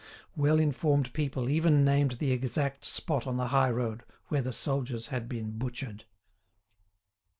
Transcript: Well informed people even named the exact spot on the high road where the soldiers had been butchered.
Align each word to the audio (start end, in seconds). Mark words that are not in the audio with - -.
Well 0.35 0.57
informed 0.57 1.13
people 1.13 1.47
even 1.47 1.85
named 1.85 2.13
the 2.13 2.31
exact 2.31 2.85
spot 2.85 3.27
on 3.27 3.37
the 3.37 3.49
high 3.49 3.69
road 3.69 4.01
where 4.29 4.41
the 4.41 4.51
soldiers 4.51 5.05
had 5.13 5.29
been 5.29 5.59
butchered. 5.59 6.05